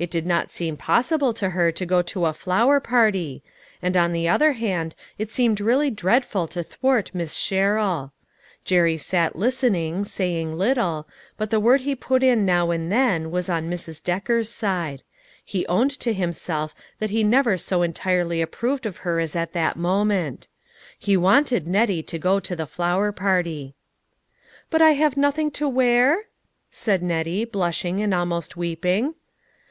[0.00, 3.42] It did not seem possible to her to go to a flower party;
[3.82, 8.12] and on the other hand it seemed really dreadful to thwart Miss Sherrill.
[8.64, 12.86] Jerry sat lis tening, saying little, but the word he put in now 292 LITTLE
[12.86, 13.10] FISHERS: AND THEIR NETS.
[13.10, 13.48] and then, was
[13.88, 14.04] on Mrs.
[14.04, 15.02] Decker's side;
[15.44, 19.76] he owned to himself that he never so entirely approved of her as at that
[19.76, 20.46] moment.
[20.96, 23.74] He wanted Nettie to go to the flower party.
[24.70, 26.26] "But I have nothing to wear?"
[26.70, 29.16] said Nettie, blushing, and almost weeping.